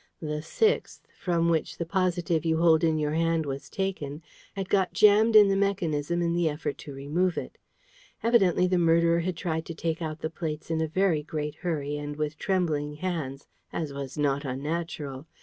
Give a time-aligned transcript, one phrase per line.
[0.19, 4.23] The sixth, from which the positive you hold in your hand was taken,
[4.55, 7.59] had got jammed in the mechanism in the effort to remove it.
[8.23, 11.97] Evidently the murderer had tried to take out the plates in a very great hurry
[11.97, 15.27] and with trembling hands, as was not unnatural.